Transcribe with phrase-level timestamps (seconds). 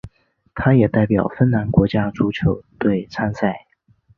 [0.55, 3.67] 他也代表芬兰国家足球队参赛。